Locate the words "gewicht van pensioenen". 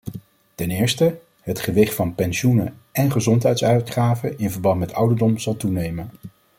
1.59-2.79